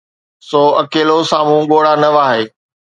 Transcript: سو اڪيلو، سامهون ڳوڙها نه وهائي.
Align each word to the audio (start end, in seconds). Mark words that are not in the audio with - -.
سو 0.47 0.61
اڪيلو، 0.83 1.17
سامهون 1.31 1.61
ڳوڙها 1.71 1.93
نه 2.03 2.09
وهائي. 2.15 2.43